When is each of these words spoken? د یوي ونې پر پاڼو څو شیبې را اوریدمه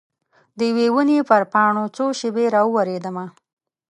د 0.57 0.59
یوي 0.69 0.87
ونې 0.93 1.19
پر 1.29 1.43
پاڼو 1.51 1.85
څو 1.95 2.05
شیبې 2.19 2.45
را 2.53 2.61
اوریدمه 2.67 3.25